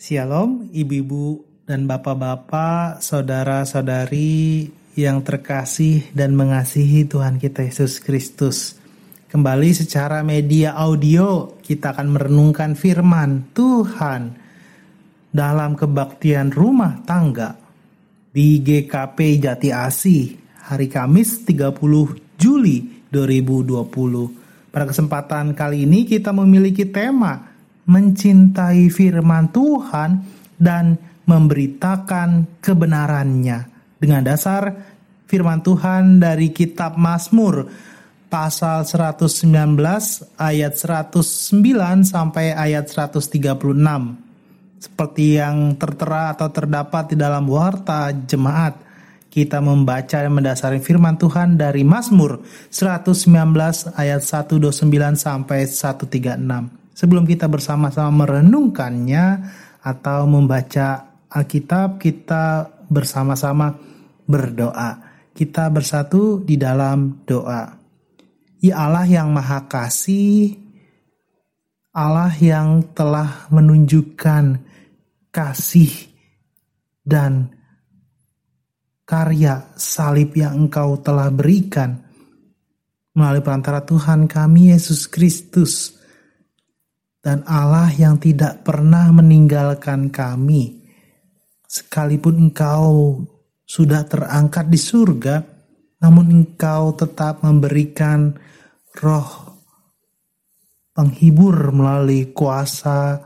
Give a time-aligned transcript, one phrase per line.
[0.00, 4.64] Shalom, ibu-ibu dan bapak-bapak, saudara-saudari
[4.96, 8.80] yang terkasih dan mengasihi Tuhan kita Yesus Kristus.
[9.28, 14.40] Kembali secara media audio, kita akan merenungkan firman Tuhan
[15.28, 17.60] dalam kebaktian rumah tangga
[18.32, 20.32] di GKP Jati Asih
[20.64, 21.76] hari Kamis 30
[22.40, 24.72] Juli 2020.
[24.72, 27.49] Pada kesempatan kali ini kita memiliki tema
[27.90, 30.22] mencintai firman Tuhan
[30.54, 30.94] dan
[31.26, 33.66] memberitakan kebenarannya.
[33.98, 34.70] Dengan dasar
[35.26, 37.66] firman Tuhan dari kitab Mazmur
[38.30, 39.74] pasal 119
[40.38, 43.42] ayat 109 sampai ayat 136.
[44.80, 48.80] Seperti yang tertera atau terdapat di dalam warta jemaat,
[49.28, 52.40] kita membaca dan mendasari firman Tuhan dari Mazmur
[52.72, 53.28] 119
[53.94, 56.79] ayat 129 sampai 136.
[57.00, 59.26] Sebelum kita bersama-sama merenungkannya
[59.80, 63.72] atau membaca Alkitab, kita bersama-sama
[64.28, 65.00] berdoa.
[65.32, 67.72] Kita bersatu di dalam doa.
[68.60, 70.60] Ya Allah yang Maha Kasih,
[71.96, 74.60] Allah yang telah menunjukkan
[75.32, 76.12] kasih
[77.00, 77.48] dan
[79.08, 81.96] karya salib yang Engkau telah berikan
[83.16, 85.99] melalui perantara Tuhan kami Yesus Kristus
[87.20, 90.80] dan Allah yang tidak pernah meninggalkan kami.
[91.68, 93.22] Sekalipun engkau
[93.62, 95.36] sudah terangkat di surga,
[96.00, 98.34] namun engkau tetap memberikan
[98.98, 99.28] roh
[100.96, 103.20] penghibur melalui kuasa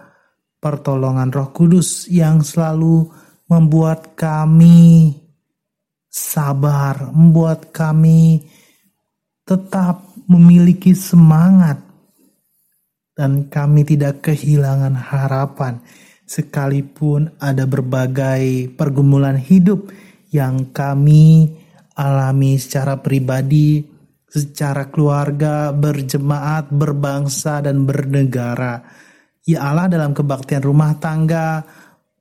[0.61, 3.09] pertolongan roh kudus yang selalu
[3.49, 5.15] membuat kami
[6.11, 8.45] sabar, membuat kami
[9.45, 11.94] tetap memiliki semangat
[13.15, 15.79] dan kami tidak kehilangan harapan
[16.27, 19.89] sekalipun ada berbagai pergumulan hidup
[20.35, 21.55] yang kami
[21.95, 23.87] alami secara pribadi,
[24.27, 28.83] secara keluarga, berjemaat, berbangsa, dan bernegara.
[29.47, 31.63] Ya Allah dalam kebaktian rumah tangga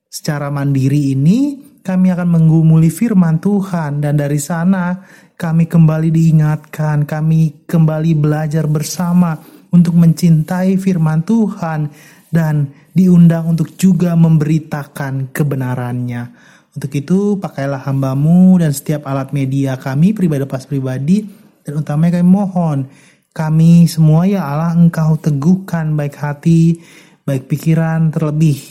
[0.06, 4.94] secara mandiri ini kami akan menggumuli firman Tuhan dan dari sana
[5.34, 9.36] kami kembali diingatkan, kami kembali belajar bersama
[9.74, 11.90] untuk mencintai firman Tuhan
[12.30, 16.54] dan diundang untuk juga memberitakan kebenarannya.
[16.74, 21.26] Untuk itu pakailah hambamu dan setiap alat media kami pribadi pas pribadi
[21.66, 22.80] dan utamanya kami mohon
[23.34, 26.78] kami semua ya Allah engkau teguhkan baik hati,
[27.26, 28.62] baik pikiran terlebih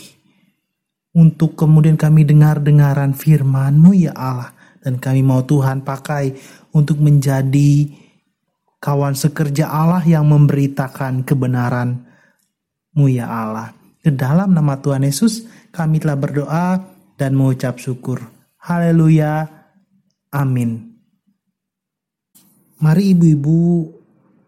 [1.15, 4.51] untuk kemudian kami dengar-dengaran firman-Mu ya Allah
[4.83, 6.35] dan kami mau Tuhan pakai
[6.75, 8.02] untuk menjadi
[8.83, 13.71] kawan sekerja Allah yang memberitakan kebenaran-Mu ya Allah.
[14.03, 16.83] Ke dalam nama Tuhan Yesus kami telah berdoa
[17.15, 18.19] dan mengucap syukur.
[18.59, 19.47] Haleluya.
[20.35, 20.91] Amin.
[22.83, 23.87] Mari ibu-ibu,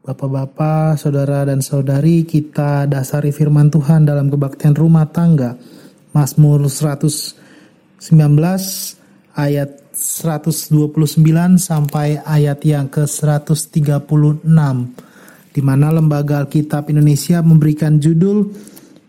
[0.04, 5.56] bapak-bapak, saudara dan saudari kita dasari firman Tuhan dalam kebaktian rumah tangga.
[6.12, 7.40] Mazmur 119
[9.40, 11.18] ayat 129
[11.58, 14.46] sampai ayat yang ke-136
[15.50, 18.54] di mana Lembaga Alkitab Indonesia memberikan judul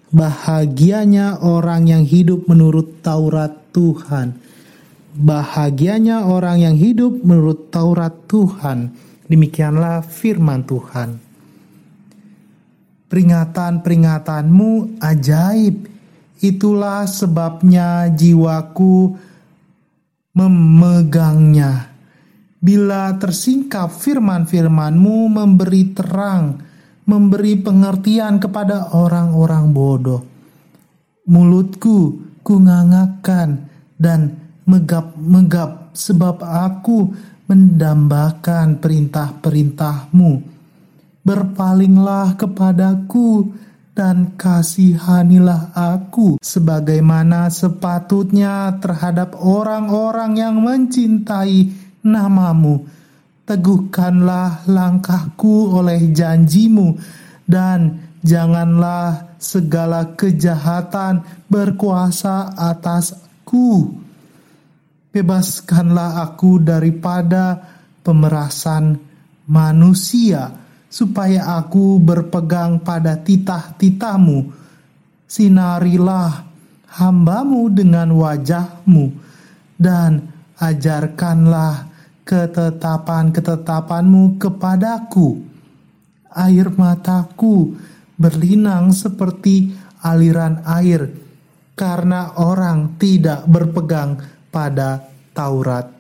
[0.06, 4.38] Bahagianya orang yang hidup menurut Taurat Tuhan.
[5.12, 8.96] Bahagianya orang yang hidup menurut Taurat Tuhan.
[9.28, 11.20] Demikianlah firman Tuhan.
[13.12, 15.76] Peringatan-peringatanmu ajaib.
[16.40, 19.18] Itulah sebabnya jiwaku
[20.36, 21.96] memegangnya.
[22.60, 26.60] Bila tersingkap firman-firmanmu memberi terang,
[27.08, 30.22] memberi pengertian kepada orang-orang bodoh.
[31.26, 33.66] Mulutku kungangakkan
[33.96, 34.36] dan
[34.68, 37.10] megap-megap sebab aku
[37.46, 40.32] mendambakan perintah-perintahmu.
[41.26, 43.50] Berpalinglah kepadaku
[43.96, 51.72] dan kasihanilah aku sebagaimana sepatutnya terhadap orang-orang yang mencintai
[52.04, 52.84] namamu.
[53.48, 57.00] Teguhkanlah langkahku oleh janjimu
[57.48, 63.96] dan janganlah segala kejahatan berkuasa atasku.
[65.08, 67.64] Bebaskanlah aku daripada
[68.04, 69.00] pemerasan
[69.48, 74.54] manusia supaya aku berpegang pada titah-titahmu.
[75.26, 76.46] Sinarilah
[76.86, 79.10] hambamu dengan wajahmu,
[79.76, 81.92] dan ajarkanlah
[82.24, 85.44] ketetapan-ketetapanmu kepadaku.
[86.36, 87.76] Air mataku
[88.16, 89.72] berlinang seperti
[90.04, 91.08] aliran air
[91.76, 94.16] karena orang tidak berpegang
[94.48, 95.04] pada
[95.36, 95.92] Tauratmu.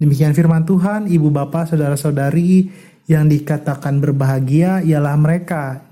[0.00, 2.72] Demikian firman Tuhan, ibu bapak, saudara-saudari
[3.04, 5.84] yang dikatakan berbahagia ialah mereka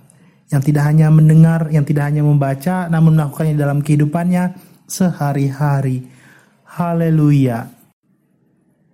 [0.48, 4.56] yang tidak hanya mendengar, yang tidak hanya membaca, namun melakukannya dalam kehidupannya
[4.88, 6.08] sehari-hari.
[6.64, 7.68] Haleluya.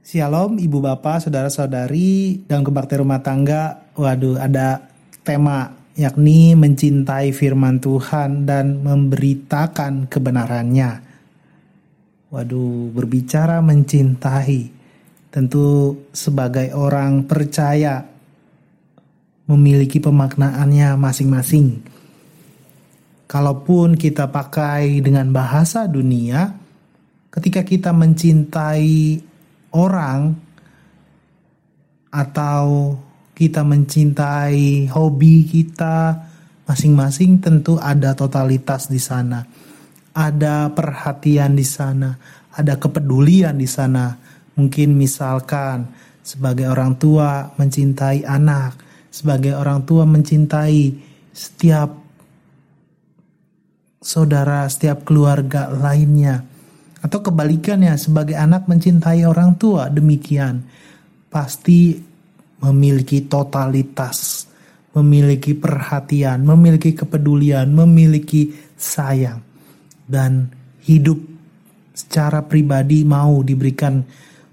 [0.02, 4.82] Shalom ibu bapak, saudara-saudari, dalam kebaktian rumah tangga, waduh ada
[5.22, 11.06] tema yakni mencintai firman Tuhan dan memberitakan kebenarannya.
[12.34, 14.73] Waduh, berbicara mencintai,
[15.34, 18.06] tentu sebagai orang percaya
[19.50, 21.82] memiliki pemaknaannya masing-masing.
[23.26, 26.54] Kalaupun kita pakai dengan bahasa dunia,
[27.34, 29.18] ketika kita mencintai
[29.74, 30.38] orang
[32.14, 32.94] atau
[33.34, 36.14] kita mencintai hobi kita
[36.62, 39.42] masing-masing tentu ada totalitas di sana.
[40.14, 42.14] Ada perhatian di sana,
[42.54, 44.23] ada kepedulian di sana.
[44.54, 45.90] Mungkin misalkan
[46.22, 48.78] sebagai orang tua mencintai anak,
[49.10, 50.94] sebagai orang tua mencintai
[51.34, 51.90] setiap
[53.98, 56.44] saudara, setiap keluarga lainnya.
[57.04, 60.64] Atau kebalikannya, sebagai anak mencintai orang tua, demikian.
[61.28, 61.98] Pasti
[62.64, 64.48] memiliki totalitas,
[64.96, 69.42] memiliki perhatian, memiliki kepedulian, memiliki sayang,
[70.08, 70.48] dan
[70.86, 71.18] hidup
[71.92, 74.00] secara pribadi mau diberikan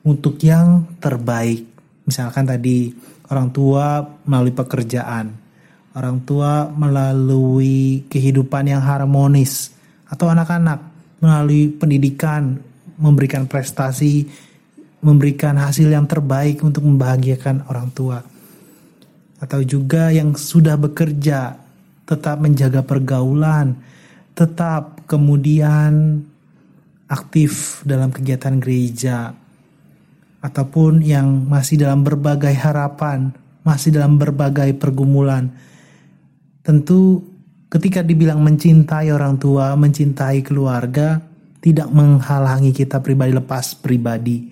[0.06, 1.66] untuk yang terbaik.
[2.06, 2.92] Misalkan tadi
[3.30, 5.32] orang tua melalui pekerjaan,
[5.94, 9.72] orang tua melalui kehidupan yang harmonis,
[10.10, 10.80] atau anak-anak
[11.22, 12.58] melalui pendidikan
[13.02, 14.30] memberikan prestasi
[15.02, 18.22] memberikan hasil yang terbaik untuk membahagiakan orang tua.
[19.42, 21.58] Atau juga yang sudah bekerja
[22.06, 23.74] tetap menjaga pergaulan,
[24.38, 26.22] tetap kemudian
[27.10, 29.34] aktif dalam kegiatan gereja
[30.42, 33.30] ataupun yang masih dalam berbagai harapan,
[33.62, 35.54] masih dalam berbagai pergumulan.
[36.66, 37.22] Tentu
[37.70, 41.22] ketika dibilang mencintai orang tua, mencintai keluarga,
[41.62, 44.50] tidak menghalangi kita pribadi lepas pribadi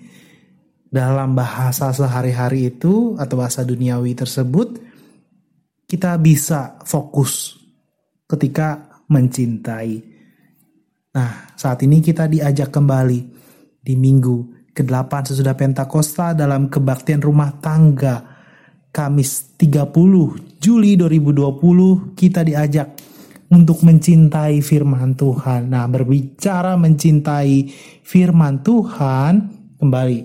[0.90, 4.78] dalam bahasa sehari-hari itu atau bahasa duniawi tersebut
[5.90, 7.58] kita bisa fokus
[8.30, 9.98] ketika mencintai.
[11.10, 13.20] Nah, saat ini kita diajak kembali
[13.82, 18.24] di minggu ke-8 sesudah Pentakosta dalam kebaktian rumah tangga
[18.90, 22.88] Kamis 30 Juli 2020 kita diajak
[23.50, 25.74] untuk mencintai firman Tuhan.
[25.74, 27.66] Nah, berbicara mencintai
[28.06, 29.32] firman Tuhan,
[29.78, 30.18] kembali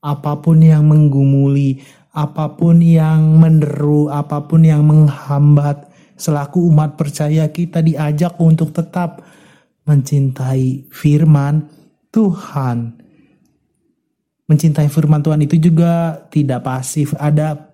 [0.00, 1.80] apa pun yang menggumuli,
[2.12, 5.88] apa pun yang menderu, apa pun yang menghambat,
[6.20, 9.24] selaku umat percaya kita diajak untuk tetap
[9.88, 11.68] mencintai firman
[12.12, 13.00] Tuhan.
[14.50, 17.70] Mencintai firman Tuhan itu juga tidak pasif, ada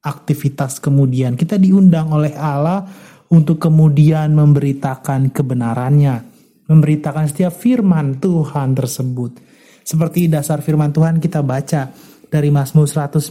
[0.00, 1.36] aktivitas kemudian.
[1.36, 2.88] Kita diundang oleh Allah
[3.28, 6.24] untuk kemudian memberitakan kebenarannya,
[6.72, 9.44] memberitakan setiap firman Tuhan tersebut.
[9.84, 11.92] Seperti dasar firman Tuhan kita baca
[12.32, 13.28] dari Mazmur 119.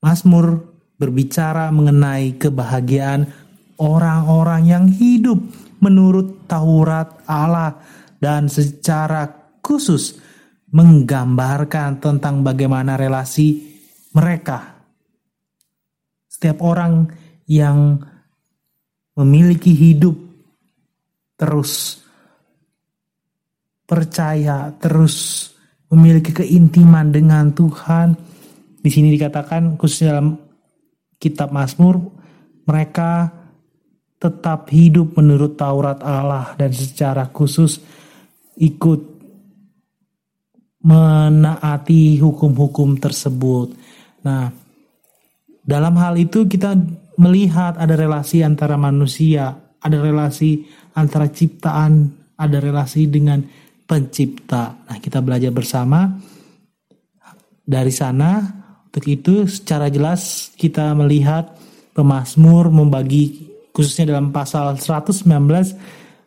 [0.00, 0.46] Mazmur
[0.96, 3.28] berbicara mengenai kebahagiaan
[3.80, 5.40] orang-orang yang hidup
[5.82, 7.80] menurut Taurat Allah
[8.22, 10.18] dan secara khusus
[10.72, 13.72] menggambarkan tentang bagaimana relasi
[14.12, 14.82] mereka.
[16.28, 17.06] Setiap orang
[17.46, 18.00] yang
[19.14, 20.16] memiliki hidup
[21.36, 22.00] terus
[23.84, 25.48] percaya, terus
[25.92, 28.16] memiliki keintiman dengan Tuhan.
[28.82, 30.40] Di sini dikatakan khususnya dalam
[31.20, 32.00] kitab Mazmur
[32.66, 33.30] mereka
[34.16, 37.82] tetap hidup menurut Taurat Allah dan secara khusus
[38.58, 39.11] ikut
[40.82, 43.74] menaati hukum-hukum tersebut.
[44.26, 44.50] Nah,
[45.62, 46.74] dalam hal itu kita
[47.18, 50.66] melihat ada relasi antara manusia, ada relasi
[50.98, 53.42] antara ciptaan, ada relasi dengan
[53.86, 54.82] pencipta.
[54.90, 56.10] Nah, kita belajar bersama
[57.62, 58.60] dari sana.
[58.92, 61.56] Untuk itu secara jelas kita melihat
[61.96, 65.24] pemazmur membagi khususnya dalam pasal 119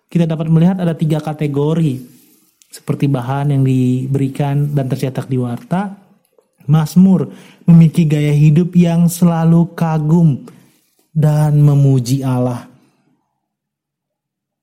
[0.10, 2.15] kita dapat melihat ada tiga kategori
[2.75, 5.96] seperti bahan yang diberikan dan tercetak di warta.
[6.67, 7.32] Mazmur
[7.63, 10.44] memiliki gaya hidup yang selalu kagum
[11.15, 12.67] dan memuji Allah.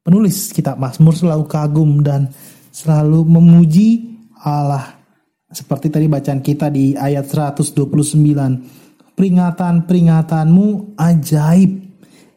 [0.04, 2.28] Penulis kitab Mazmur selalu kagum dan
[2.69, 4.99] selalu memuji Allah.
[5.49, 9.16] Seperti tadi bacaan kita di ayat 129.
[9.16, 11.71] peringatan-peringatanmu ajaib.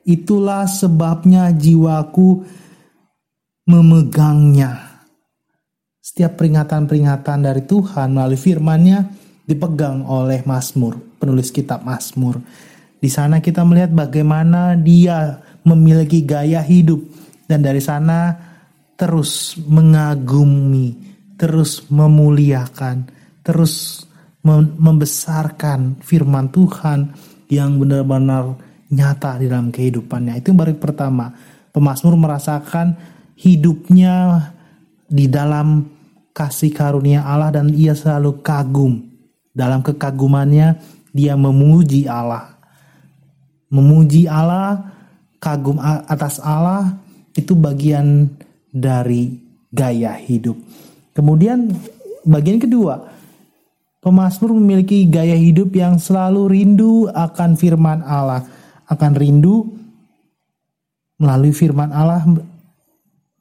[0.06, 2.46] Itulah sebabnya jiwaku
[3.66, 4.95] memegangnya.
[6.06, 9.10] Setiap peringatan-peringatan dari Tuhan melalui firman-Nya
[9.42, 12.38] dipegang oleh Mazmur, penulis kitab Mazmur.
[13.02, 17.02] Di sana kita melihat bagaimana dia memiliki gaya hidup
[17.50, 18.38] dan dari sana
[18.94, 20.94] terus mengagumi,
[21.42, 23.10] terus memuliakan,
[23.42, 24.06] terus
[24.78, 27.18] membesarkan firman Tuhan
[27.50, 28.54] yang benar-benar
[28.94, 30.38] nyata di dalam kehidupannya.
[30.38, 31.34] Itu baru pertama.
[31.74, 32.94] Pemasmur merasakan
[33.42, 34.38] hidupnya
[35.10, 35.95] di dalam
[36.36, 39.08] kasih karunia Allah dan ia selalu kagum.
[39.56, 40.84] Dalam kekagumannya
[41.16, 42.60] dia memuji Allah.
[43.72, 44.84] Memuji Allah,
[45.40, 47.00] kagum atas Allah
[47.32, 48.28] itu bagian
[48.68, 49.40] dari
[49.72, 50.60] gaya hidup.
[51.16, 51.72] Kemudian
[52.28, 53.16] bagian kedua,
[54.06, 58.46] Pemasmur memiliki gaya hidup yang selalu rindu akan firman Allah,
[58.86, 59.66] akan rindu
[61.18, 62.22] melalui firman Allah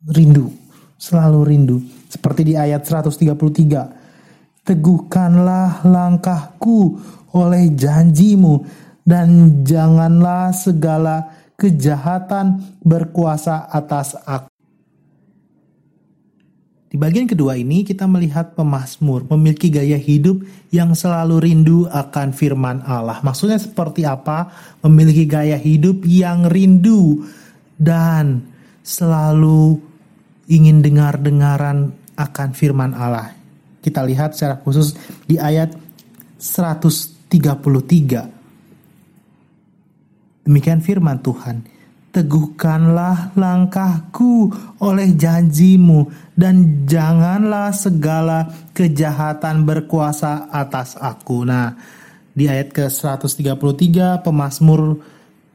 [0.08, 0.48] rindu,
[0.96, 1.78] selalu rindu.
[2.14, 4.62] Seperti di ayat 133.
[4.62, 6.94] Teguhkanlah langkahku
[7.35, 8.62] oleh janjimu
[9.02, 11.26] dan janganlah segala
[11.59, 14.54] kejahatan berkuasa atas aku.
[16.94, 22.87] Di bagian kedua ini kita melihat pemazmur memiliki gaya hidup yang selalu rindu akan firman
[22.87, 23.18] Allah.
[23.26, 24.54] Maksudnya seperti apa?
[24.87, 27.26] Memiliki gaya hidup yang rindu
[27.75, 28.47] dan
[28.87, 29.83] selalu
[30.47, 33.35] ingin dengar-dengaran akan firman Allah.
[33.83, 34.97] Kita lihat secara khusus
[35.28, 35.76] di ayat
[36.40, 38.33] 133.
[40.44, 41.75] Demikian firman Tuhan
[42.14, 44.47] teguhkanlah langkahku
[44.78, 46.06] oleh janjimu
[46.38, 51.42] dan janganlah segala kejahatan berkuasa atas aku.
[51.42, 51.75] Nah,
[52.30, 55.02] di ayat ke-133 pemazmur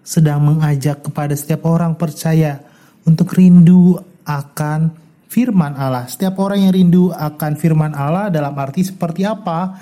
[0.04, 2.60] sedang mengajak kepada setiap orang percaya
[3.08, 3.96] untuk rindu
[4.28, 4.92] akan
[5.29, 6.09] firman Allah.
[6.09, 9.77] Setiap orang yang rindu akan firman Allah dalam arti seperti apa?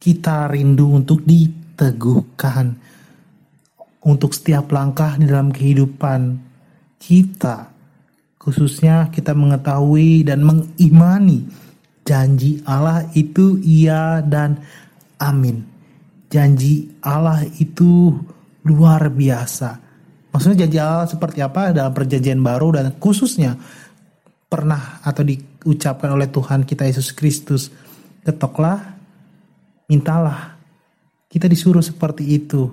[0.00, 2.96] Kita rindu untuk diteguhkan
[4.06, 6.38] untuk setiap langkah di dalam kehidupan
[7.02, 7.74] kita.
[8.38, 11.42] Khususnya kita mengetahui dan mengimani
[12.06, 14.62] janji Allah itu iya dan
[15.18, 15.66] amin.
[16.30, 18.14] Janji Allah itu
[18.62, 19.85] luar biasa.
[20.36, 23.56] Maksudnya janji Allah seperti apa dalam perjanjian baru dan khususnya
[24.52, 27.72] pernah atau diucapkan oleh Tuhan kita Yesus Kristus.
[28.20, 29.00] Ketoklah,
[29.88, 30.60] mintalah.
[31.24, 32.68] Kita disuruh seperti itu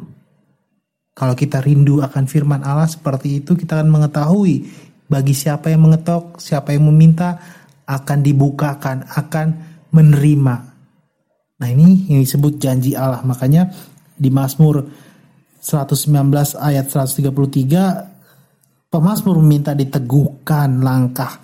[1.13, 4.65] kalau kita rindu akan firman Allah seperti itu, kita akan mengetahui
[5.05, 7.37] bagi siapa yang mengetok, siapa yang meminta,
[7.85, 9.47] akan dibukakan, akan
[9.93, 10.55] menerima.
[11.61, 13.21] Nah ini yang disebut janji Allah.
[13.21, 13.69] Makanya
[14.17, 14.89] di Mazmur
[15.63, 21.39] 119 ayat 133, pemazmur meminta diteguhkan langkahnya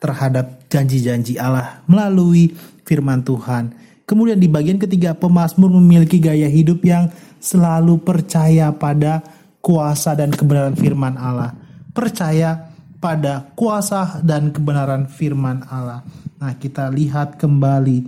[0.00, 2.56] terhadap janji-janji Allah melalui
[2.88, 7.10] firman Tuhan Kemudian di bagian ketiga, pemazmur memiliki gaya hidup yang
[7.42, 9.18] selalu percaya pada
[9.58, 11.50] kuasa dan kebenaran firman Allah.
[11.90, 12.70] Percaya
[13.02, 16.06] pada kuasa dan kebenaran firman Allah.
[16.38, 18.06] Nah, kita lihat kembali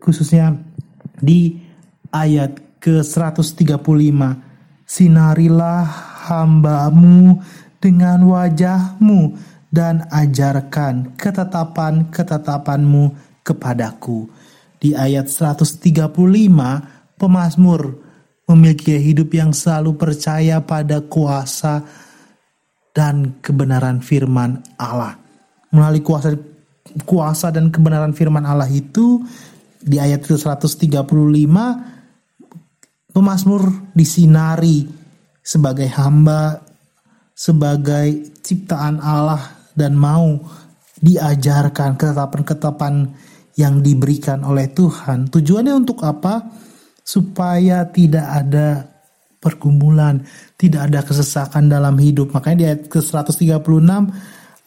[0.00, 0.56] khususnya
[1.20, 1.68] di
[2.14, 4.18] ayat ke-135.
[4.90, 5.86] Sinarilah
[6.26, 7.38] hambamu
[7.78, 9.38] dengan wajahmu
[9.70, 13.14] dan ajarkan ketetapan-ketetapanmu
[13.46, 14.26] kepadaku
[14.82, 16.10] di ayat 135
[17.14, 17.82] pemazmur
[18.50, 21.86] memiliki hidup yang selalu percaya pada kuasa
[22.90, 25.14] dan kebenaran firman Allah.
[25.70, 26.34] Melalui kuasa
[27.06, 29.22] kuasa dan kebenaran firman Allah itu
[29.78, 30.66] di ayat 135
[33.10, 34.86] pemazmur disinari
[35.40, 36.70] sebagai hamba
[37.40, 40.36] sebagai ciptaan Allah dan mau
[41.00, 43.08] diajarkan ketetapan-ketetapan
[43.56, 45.32] yang diberikan oleh Tuhan.
[45.32, 46.52] Tujuannya untuk apa?
[47.00, 48.84] Supaya tidak ada
[49.40, 50.20] pergumulan,
[50.60, 52.28] tidak ada kesesakan dalam hidup.
[52.36, 53.88] Makanya di ayat ke-136,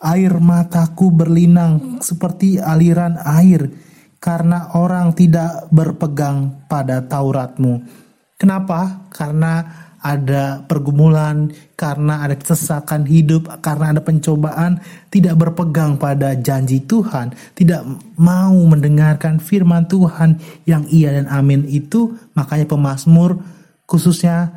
[0.02, 3.70] air mataku berlinang seperti aliran air
[4.18, 8.03] karena orang tidak berpegang pada Tauratmu.
[8.44, 9.08] Kenapa?
[9.08, 9.64] Karena
[10.04, 11.48] ada pergumulan,
[11.80, 17.88] karena ada kesesakan hidup, karena ada pencobaan, tidak berpegang pada janji Tuhan, tidak
[18.20, 23.40] mau mendengarkan firman Tuhan yang iya dan amin itu, makanya pemazmur
[23.88, 24.52] khususnya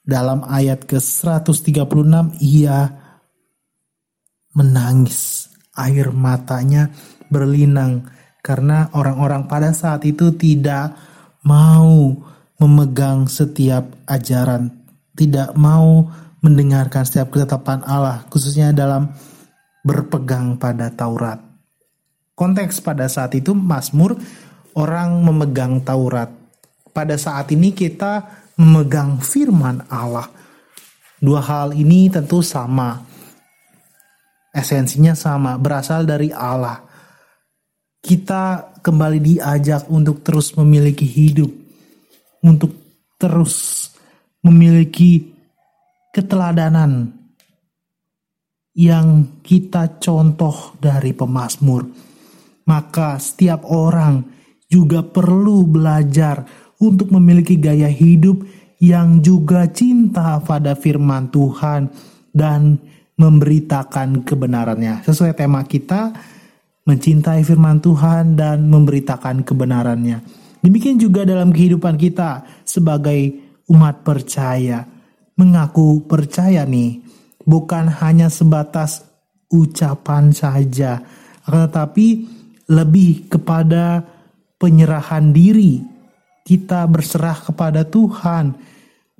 [0.00, 2.88] dalam ayat ke-136 ia
[4.56, 6.88] menangis, air matanya
[7.28, 8.08] berlinang
[8.40, 10.96] Karena orang-orang pada saat itu tidak
[11.44, 12.16] mau
[12.60, 14.68] memegang setiap ajaran,
[15.16, 16.06] tidak mau
[16.44, 19.08] mendengarkan setiap ketetapan Allah, khususnya dalam
[19.80, 21.40] berpegang pada Taurat.
[22.36, 24.16] Konteks pada saat itu Mazmur
[24.76, 26.32] orang memegang Taurat.
[26.90, 28.24] Pada saat ini kita
[28.56, 30.28] memegang firman Allah.
[31.20, 32.96] Dua hal ini tentu sama.
[34.50, 36.80] Esensinya sama, berasal dari Allah.
[38.00, 41.52] Kita kembali diajak untuk terus memiliki hidup,
[42.44, 42.72] untuk
[43.20, 43.88] terus
[44.40, 45.28] memiliki
[46.10, 47.12] keteladanan
[48.74, 51.84] yang kita contoh dari pemazmur.
[52.64, 54.22] Maka setiap orang
[54.70, 56.46] juga perlu belajar
[56.80, 58.40] untuk memiliki gaya hidup
[58.80, 61.92] yang juga cinta pada firman Tuhan
[62.32, 62.80] dan
[63.20, 65.04] memberitakan kebenarannya.
[65.04, 66.14] Sesuai tema kita,
[66.88, 70.24] mencintai firman Tuhan dan memberitakan kebenarannya.
[70.60, 73.32] Demikian juga dalam kehidupan kita sebagai
[73.72, 74.84] umat percaya.
[75.40, 77.00] Mengaku percaya nih,
[77.48, 79.08] bukan hanya sebatas
[79.48, 81.00] ucapan saja,
[81.48, 82.28] tetapi
[82.68, 84.04] lebih kepada
[84.60, 85.80] penyerahan diri.
[86.44, 88.52] Kita berserah kepada Tuhan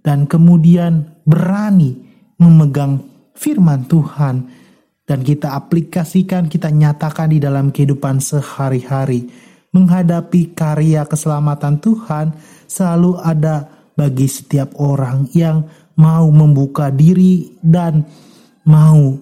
[0.05, 1.95] dan kemudian berani
[2.37, 3.01] memegang
[3.37, 4.51] firman Tuhan
[5.11, 9.50] dan kita aplikasikan, kita nyatakan di dalam kehidupan sehari-hari.
[9.71, 12.35] Menghadapi karya keselamatan Tuhan
[12.67, 15.63] selalu ada bagi setiap orang yang
[15.95, 18.03] mau membuka diri dan
[18.67, 19.15] mau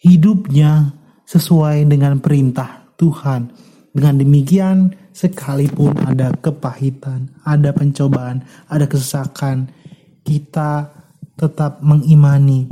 [0.00, 0.94] hidupnya
[1.26, 3.50] sesuai dengan perintah Tuhan.
[3.96, 9.72] Dengan demikian, sekalipun ada kepahitan, ada pencobaan, ada kesesakan,
[10.20, 10.92] kita
[11.36, 12.68] tetap mengimani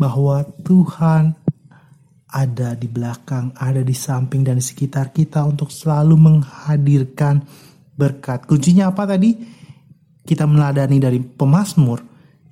[0.00, 1.36] bahwa Tuhan
[2.32, 7.44] ada di belakang, ada di samping dan di sekitar kita untuk selalu menghadirkan
[7.92, 8.48] berkat.
[8.48, 9.36] Kuncinya apa tadi?
[10.24, 12.00] Kita meladani dari pemazmur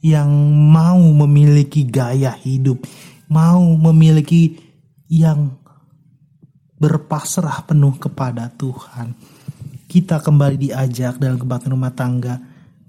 [0.04, 0.28] yang
[0.68, 2.84] mau memiliki gaya hidup,
[3.32, 4.60] mau memiliki
[5.08, 5.56] yang
[6.76, 9.16] berpasrah penuh kepada Tuhan.
[9.88, 12.36] Kita kembali diajak dalam kebaktian rumah tangga.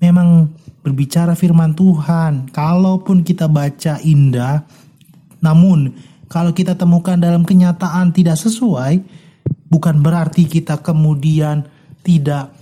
[0.01, 0.49] Memang
[0.81, 4.65] berbicara firman Tuhan, kalaupun kita baca indah,
[5.43, 5.93] namun
[6.31, 9.03] kalau kita temukan dalam kenyataan tidak sesuai,
[9.67, 11.67] bukan berarti kita kemudian
[12.07, 12.55] tidak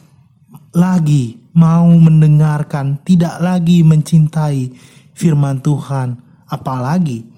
[0.73, 4.73] lagi mau mendengarkan, tidak lagi mencintai
[5.13, 6.17] firman Tuhan,
[6.49, 7.29] apalagi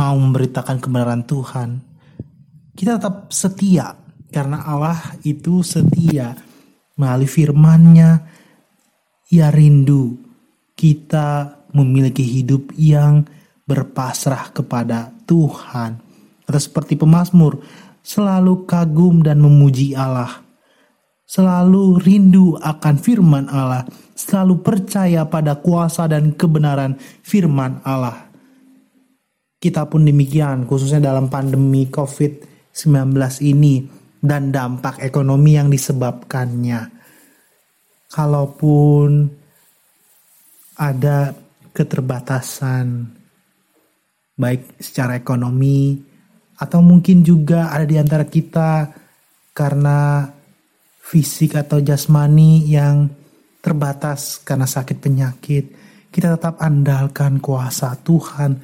[0.00, 1.84] mau memberitakan kebenaran Tuhan.
[2.72, 3.92] Kita tetap setia
[4.32, 6.32] karena Allah itu setia.
[6.96, 8.24] Melalui firman-Nya
[9.28, 10.16] ia rindu
[10.72, 13.28] kita memiliki hidup yang
[13.68, 15.98] berpasrah kepada Tuhan
[16.46, 17.58] atau seperti pemazmur
[18.06, 20.46] selalu kagum dan memuji Allah
[21.26, 23.82] selalu rindu akan firman Allah,
[24.14, 26.94] selalu percaya pada kuasa dan kebenaran
[27.26, 28.30] firman Allah.
[29.58, 33.82] Kita pun demikian, khususnya dalam pandemi COVID 19 ini
[34.22, 36.94] dan dampak ekonomi yang disebabkannya.
[38.06, 39.26] Kalaupun
[40.78, 41.34] ada
[41.74, 43.15] keterbatasan
[44.36, 45.96] baik secara ekonomi
[46.56, 48.92] atau mungkin juga ada di antara kita
[49.56, 50.28] karena
[51.00, 53.08] fisik atau jasmani yang
[53.60, 55.64] terbatas karena sakit penyakit,
[56.08, 58.62] kita tetap andalkan kuasa Tuhan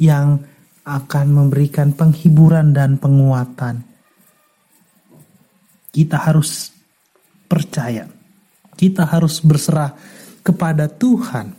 [0.00, 0.42] yang
[0.84, 3.84] akan memberikan penghiburan dan penguatan.
[5.90, 6.70] Kita harus
[7.50, 8.06] percaya,
[8.78, 9.96] kita harus berserah
[10.44, 11.52] kepada Tuhan.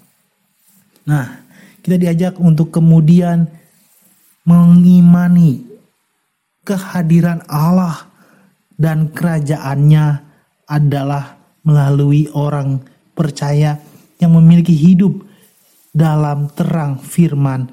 [1.05, 1.40] Nah,
[1.81, 3.49] kita diajak untuk kemudian
[4.45, 5.65] mengimani
[6.65, 8.09] kehadiran Allah
[8.77, 10.05] dan kerajaannya
[10.69, 12.81] adalah melalui orang
[13.13, 13.77] percaya
[14.17, 15.21] yang memiliki hidup
[15.91, 17.69] dalam terang firman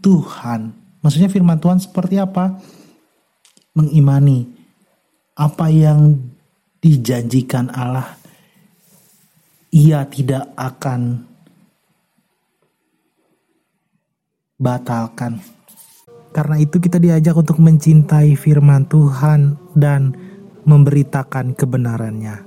[0.00, 0.72] Tuhan.
[1.04, 2.58] Maksudnya firman Tuhan seperti apa?
[3.76, 4.48] Mengimani
[5.38, 6.18] apa yang
[6.82, 8.18] dijanjikan Allah.
[9.70, 11.29] Ia tidak akan
[14.60, 15.40] batalkan.
[16.30, 20.14] Karena itu kita diajak untuk mencintai firman Tuhan dan
[20.68, 22.46] memberitakan kebenarannya.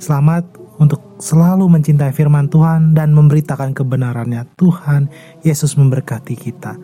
[0.00, 0.48] Selamat
[0.80, 4.48] untuk selalu mencintai firman Tuhan dan memberitakan kebenarannya.
[4.56, 5.12] Tuhan
[5.44, 6.80] Yesus memberkati kita.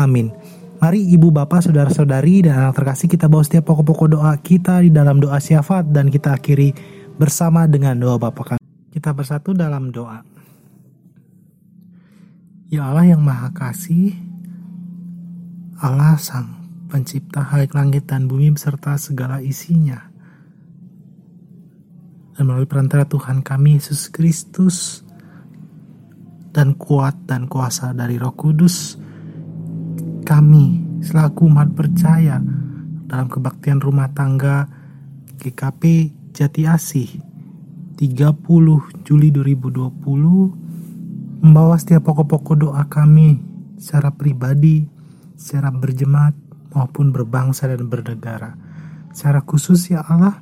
[0.00, 0.32] Amin.
[0.80, 5.20] Mari ibu bapak saudara-saudari dan anak terkasih kita bawa setiap pokok-pokok doa kita di dalam
[5.20, 6.72] doa syafaat dan kita akhiri
[7.20, 8.64] bersama dengan doa Bapa kami.
[8.88, 10.24] Kita bersatu dalam doa.
[12.70, 14.14] Ya Allah yang maha kasih,
[15.82, 17.42] Allah sang pencipta
[17.74, 19.98] langit dan bumi beserta segala isinya.
[22.30, 25.02] Dan melalui perantara Tuhan kami Yesus Kristus
[26.54, 28.94] dan kuat dan kuasa dari Roh Kudus,
[30.22, 32.38] kami selaku umat percaya
[33.10, 34.70] dalam kebaktian rumah tangga
[35.42, 37.18] GKP Jati Asih
[37.98, 38.30] 30
[39.02, 40.69] Juli 2020
[41.40, 43.40] membawa setiap pokok-pokok doa kami
[43.80, 44.84] secara pribadi,
[45.40, 46.36] secara berjemaat
[46.76, 48.54] maupun berbangsa dan bernegara.
[49.10, 50.38] Secara khusus ya Allah,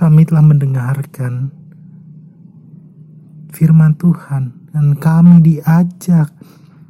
[0.00, 1.52] kami telah mendengarkan
[3.54, 6.34] firman Tuhan dan kami diajak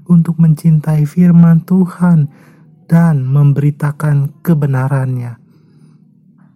[0.08, 2.30] untuk mencintai firman Tuhan
[2.88, 5.36] dan memberitakan kebenarannya.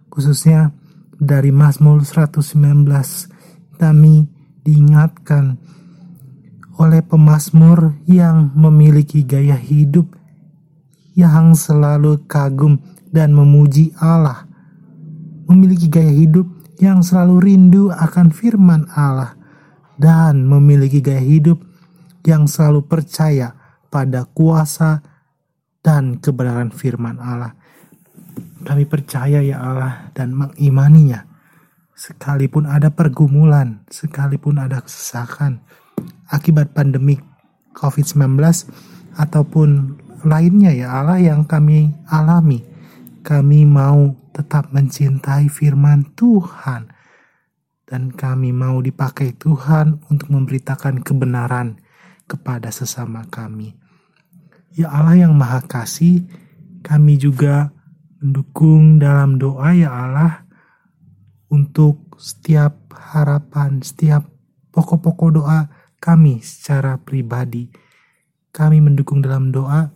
[0.09, 0.73] Khususnya
[1.19, 2.49] dari Mazmur 119
[3.77, 4.25] kami
[4.65, 5.61] diingatkan
[6.79, 10.15] oleh pemazmur yang memiliki gaya hidup
[11.11, 12.79] yang selalu kagum
[13.11, 14.47] dan memuji Allah,
[15.51, 16.47] memiliki gaya hidup
[16.79, 19.35] yang selalu rindu akan firman Allah,
[19.99, 21.59] dan memiliki gaya hidup
[22.23, 23.51] yang selalu percaya
[23.91, 25.03] pada kuasa
[25.83, 27.59] dan kebenaran firman Allah.
[28.63, 31.27] Kami percaya ya Allah dan mengimaninya.
[31.99, 35.59] Sekalipun ada pergumulan, sekalipun ada kesesakan
[36.29, 37.17] akibat pandemi
[37.73, 38.37] COVID-19
[39.17, 42.63] ataupun lainnya ya Allah yang kami alami.
[43.19, 46.87] Kami mau tetap mencintai firman Tuhan
[47.89, 51.81] dan kami mau dipakai Tuhan untuk memberitakan kebenaran
[52.29, 53.75] kepada sesama kami.
[54.77, 56.29] Ya Allah yang Maha Kasih,
[56.85, 57.73] kami juga
[58.21, 60.45] mendukung dalam doa ya Allah
[61.49, 64.29] untuk setiap harapan, setiap
[64.69, 67.67] pokok-pokok doa kami secara pribadi.
[68.49, 69.91] Kami mendukung dalam doa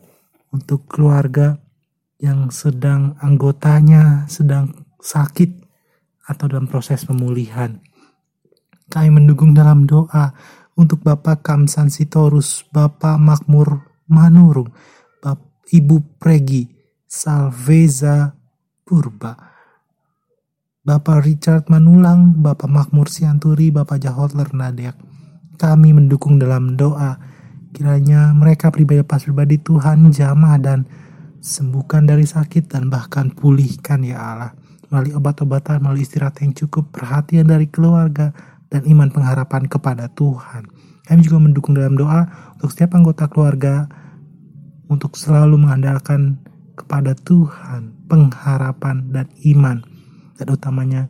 [0.53, 1.57] untuk keluarga
[2.21, 5.63] yang sedang anggotanya sedang sakit
[6.29, 7.83] atau dalam proses pemulihan.
[8.87, 10.31] Kami mendukung dalam doa
[10.79, 14.71] untuk Bapak Kamsan Sitorus, Bapak Makmur Manurung,
[15.19, 16.63] Bapak Ibu Pregi,
[17.07, 18.31] Salveza
[18.85, 19.33] Purba.
[20.83, 25.12] Bapak Richard Manulang, Bapak Makmur Sianturi, Bapak Jahot Lernadeak.
[25.63, 27.15] Kami mendukung dalam doa.
[27.71, 30.84] Kiranya mereka pribadi pas pribadi Tuhan jamah dan
[31.39, 34.52] sembuhkan dari sakit dan bahkan pulihkan ya Allah.
[34.91, 38.36] Melalui obat-obatan, melalui istirahat yang cukup, perhatian dari keluarga,
[38.67, 40.67] dan iman pengharapan kepada Tuhan.
[41.08, 42.28] Kami juga mendukung dalam doa
[42.60, 43.88] untuk setiap anggota keluarga
[44.91, 46.43] untuk selalu mengandalkan
[46.76, 49.80] kepada Tuhan, pengharapan dan iman,
[50.36, 51.08] dan utamanya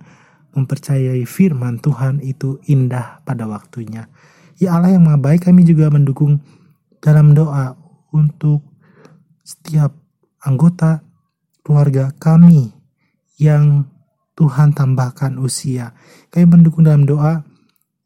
[0.53, 4.05] mempercayai firman Tuhan itu indah pada waktunya.
[4.61, 6.41] Ya Allah yang maha baik, kami juga mendukung
[7.01, 7.75] dalam doa
[8.13, 8.61] untuk
[9.43, 9.91] setiap
[10.43, 11.03] anggota
[11.65, 12.71] keluarga kami
[13.39, 13.87] yang
[14.33, 15.93] Tuhan tambahkan usia.
[16.33, 17.45] Kami mendukung dalam doa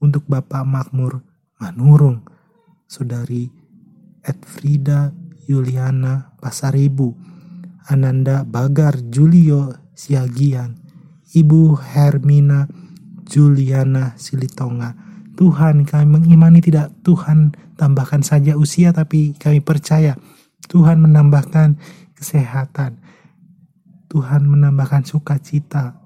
[0.04, 1.24] untuk Bapak Makmur
[1.58, 2.24] Manurung,
[2.86, 3.50] Saudari
[4.22, 5.16] Edfrida
[5.48, 7.16] Yuliana Pasaribu,
[7.88, 10.76] Ananda Bagar Julio Siagian,
[11.32, 12.68] Ibu Hermina
[13.24, 15.07] Juliana Silitonga.
[15.38, 20.18] Tuhan kami mengimani tidak Tuhan tambahkan saja usia tapi kami percaya
[20.66, 21.78] Tuhan menambahkan
[22.18, 22.98] kesehatan.
[24.08, 26.00] Tuhan menambahkan sukacita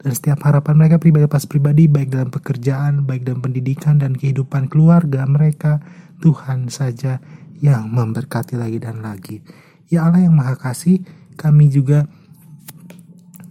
[0.00, 4.72] dan setiap harapan mereka pribadi pas pribadi baik dalam pekerjaan, baik dalam pendidikan dan kehidupan
[4.72, 5.78] keluarga mereka
[6.24, 7.20] Tuhan saja
[7.60, 9.44] yang memberkati lagi dan lagi.
[9.92, 11.04] Ya Allah yang Maha Kasih,
[11.38, 12.08] kami juga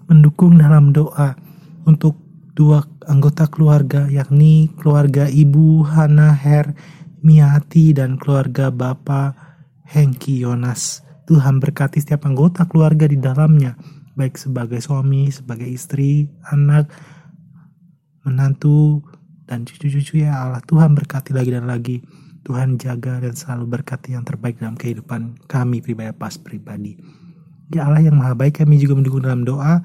[0.09, 1.37] mendukung dalam doa
[1.85, 2.24] untuk
[2.55, 6.71] dua anggota keluarga yakni keluarga Ibu Hana Her
[7.19, 9.35] Miati dan keluarga Bapak
[9.85, 11.03] Hengki Yonas.
[11.25, 13.73] Tuhan berkati setiap anggota keluarga di dalamnya,
[14.13, 16.85] baik sebagai suami, sebagai istri, anak,
[18.21, 19.01] menantu,
[19.49, 20.61] dan cucu-cucu ya Allah.
[20.69, 21.97] Tuhan berkati lagi dan lagi
[22.45, 26.93] Tuhan jaga dan selalu berkati yang terbaik dalam kehidupan kami pribadi pas pribadi.
[27.73, 29.81] Ya Allah yang maha baik kami juga mendukung dalam doa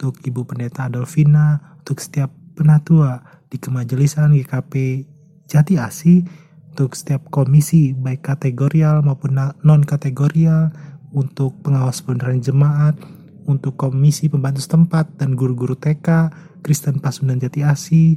[0.00, 3.20] untuk Ibu Pendeta Adolfina, untuk setiap penatua
[3.52, 5.04] di kemajelisan GKP
[5.44, 6.24] Jati Asi,
[6.72, 10.72] untuk setiap komisi baik kategorial maupun non kategorial,
[11.12, 12.96] untuk pengawas beneran jemaat,
[13.44, 16.32] untuk komisi pembantu setempat dan guru-guru TK,
[16.64, 18.16] Kristen Pasundan Jati Asi,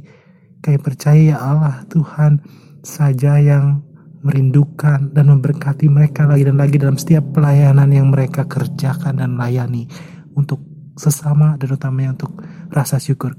[0.64, 2.40] kami percaya ya Allah Tuhan
[2.80, 3.84] saja yang
[4.24, 9.84] merindukan dan memberkati mereka lagi dan lagi dalam setiap pelayanan yang mereka kerjakan dan layani.
[10.32, 13.34] Untuk sesama dan utamanya untuk rasa syukur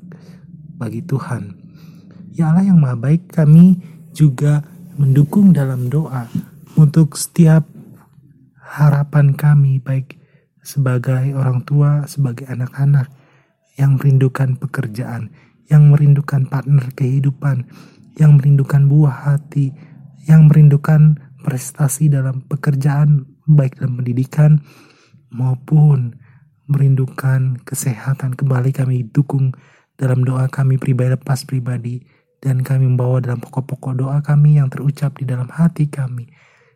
[0.75, 1.55] bagi Tuhan.
[2.35, 3.79] Ya Allah yang maha baik kami
[4.11, 4.63] juga
[4.99, 6.27] mendukung dalam doa
[6.75, 7.63] untuk setiap
[8.59, 10.19] harapan kami baik
[10.65, 13.07] sebagai orang tua, sebagai anak-anak
[13.79, 15.31] yang merindukan pekerjaan,
[15.71, 17.69] yang merindukan partner kehidupan,
[18.19, 19.71] yang merindukan buah hati,
[20.25, 24.59] yang merindukan prestasi dalam pekerjaan, baik dalam pendidikan
[25.29, 26.17] maupun
[26.65, 28.33] merindukan kesehatan.
[28.33, 29.53] Kembali kami dukung
[29.95, 32.03] dalam doa kami pribadi lepas pribadi
[32.43, 36.29] dan kami membawa dalam pokok-pokok doa kami yang terucap di dalam hati kami.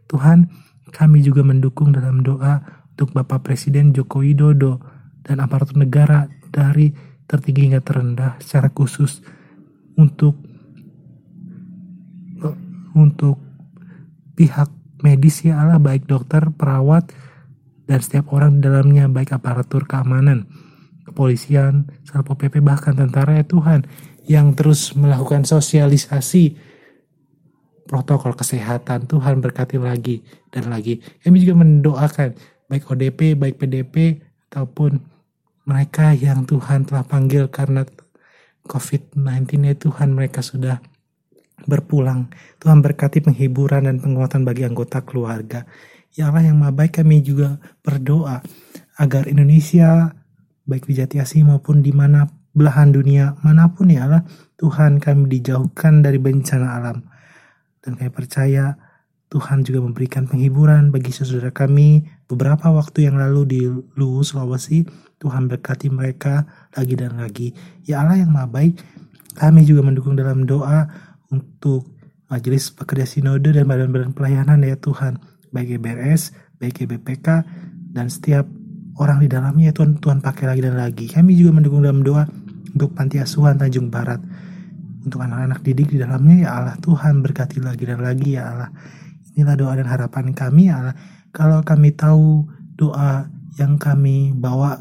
[0.10, 0.50] Tuhan,
[0.90, 2.62] kami juga mendukung dalam doa
[2.98, 4.82] untuk Bapak Presiden Joko Widodo
[5.22, 6.90] dan aparatur negara dari
[7.30, 9.22] tertinggi hingga terendah secara khusus
[9.94, 10.34] untuk
[12.98, 13.38] untuk
[14.34, 14.72] pihak
[15.06, 17.12] medis ya Allah baik dokter, perawat,
[17.90, 20.46] dan setiap orang di dalamnya baik aparatur keamanan,
[21.10, 23.90] kepolisian, Satpol PP bahkan tentara ya Tuhan
[24.30, 26.70] yang terus melakukan sosialisasi
[27.90, 30.22] protokol kesehatan Tuhan berkati lagi
[30.54, 31.02] dan lagi.
[31.26, 32.38] Kami juga mendoakan
[32.70, 34.22] baik ODP, baik PDP
[34.54, 35.02] ataupun
[35.66, 37.82] mereka yang Tuhan telah panggil karena
[38.70, 40.78] COVID-19 ya Tuhan mereka sudah
[41.66, 42.30] berpulang.
[42.62, 45.66] Tuhan berkati penghiburan dan penguatan bagi anggota keluarga.
[46.18, 48.42] Ya Allah yang maha baik kami juga berdoa
[48.98, 50.14] agar Indonesia
[50.66, 54.24] baik di Jatiasi maupun di mana belahan dunia mana pun ya Allah
[54.58, 57.06] Tuhan kami dijauhkan dari bencana alam.
[57.80, 58.76] Dan kami percaya
[59.30, 63.62] Tuhan juga memberikan penghiburan bagi saudara kami beberapa waktu yang lalu di
[63.96, 64.84] Luwu Sulawesi.
[65.20, 67.52] Tuhan berkati mereka lagi dan lagi.
[67.84, 68.80] Ya Allah yang maha baik
[69.40, 70.90] kami juga mendukung dalam doa
[71.32, 71.88] untuk
[72.28, 75.18] majelis pekerja sinode dan badan-badan pelayanan ya Tuhan,
[75.50, 77.28] baik GBRS, baik GBPK,
[77.94, 78.46] dan setiap
[79.00, 81.06] orang di dalamnya ya Tuhan, Tuhan pakai lagi dan lagi.
[81.08, 82.28] Kami juga mendukung dalam doa
[82.76, 84.20] untuk panti asuhan Tanjung Barat.
[85.00, 88.70] Untuk anak-anak didik di dalamnya ya Allah Tuhan berkati lagi dan lagi ya Allah.
[89.34, 90.96] Inilah doa dan harapan kami ya Allah.
[91.32, 92.44] Kalau kami tahu
[92.76, 94.76] doa yang kami bawa,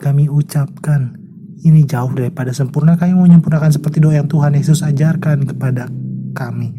[0.00, 1.20] kami ucapkan
[1.62, 2.96] ini jauh daripada sempurna.
[2.96, 5.92] Kami mau menyempurnakan seperti doa yang Tuhan Yesus ajarkan kepada
[6.32, 6.72] kami.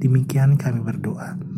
[0.00, 1.49] Demikian kami berdoa.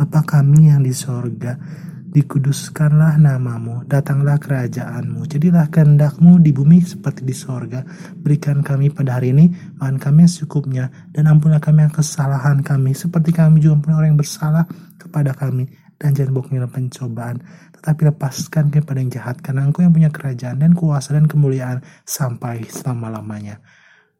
[0.00, 1.60] Bapa kami yang di sorga,
[2.08, 7.84] dikuduskanlah namamu, datanglah kerajaanmu, jadilah kehendakmu di bumi seperti di sorga.
[8.16, 12.96] Berikan kami pada hari ini makan kami yang secukupnya, dan ampunlah kami yang kesalahan kami,
[12.96, 14.64] seperti kami juga ampuni orang yang bersalah
[14.96, 15.68] kepada kami.
[16.00, 17.36] Dan jangan bawa dalam pencobaan,
[17.76, 22.64] tetapi lepaskan kepada yang jahat, karena engkau yang punya kerajaan dan kuasa dan kemuliaan sampai
[22.64, 23.60] selama-lamanya.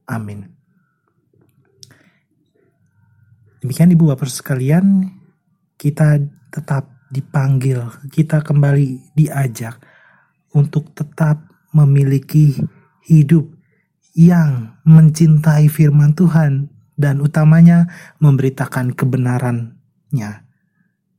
[0.05, 0.45] Amin.
[3.65, 5.09] Demikian ibu bapak sekalian,
[5.81, 6.21] kita
[6.53, 7.81] tetap dipanggil,
[8.13, 9.81] kita kembali diajak
[10.53, 11.41] untuk tetap
[11.73, 12.61] memiliki
[13.09, 13.49] hidup
[14.13, 16.69] yang mencintai firman Tuhan
[17.01, 17.89] dan utamanya
[18.21, 20.45] memberitakan kebenarannya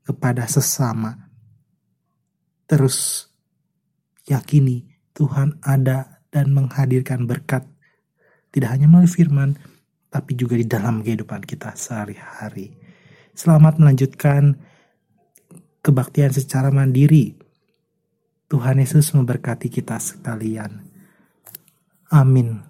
[0.06, 1.32] kepada sesama
[2.72, 3.28] terus
[4.28, 7.68] yakini Tuhan ada dan menghadirkan berkat
[8.52, 9.60] tidak hanya melalui firman
[10.12, 12.81] tapi juga di dalam kehidupan kita sehari-hari.
[13.42, 14.54] Selamat melanjutkan
[15.82, 17.34] kebaktian secara mandiri.
[18.46, 20.86] Tuhan Yesus memberkati kita sekalian.
[22.14, 22.62] Amin.